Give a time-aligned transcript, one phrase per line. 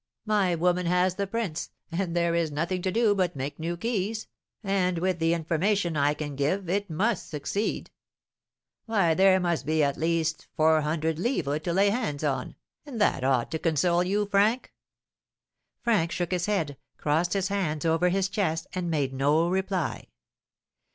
[0.25, 4.25] My woman has the prints, and there is nothing to do but make new keys,
[4.63, 7.91] and with the information I can give it must succeed.
[8.87, 13.59] Why, there must be, at least, 400_l._ to lay hands on, and that ought to
[13.59, 14.73] console you, Frank."
[15.83, 20.07] Frank shook his head, crossed his hands over his chest, and made no reply.